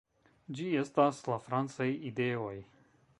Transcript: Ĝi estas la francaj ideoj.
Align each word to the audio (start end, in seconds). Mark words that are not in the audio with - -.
Ĝi 0.59 0.65
estas 0.79 1.19
la 1.33 1.37
francaj 1.49 1.89
ideoj. 2.13 2.57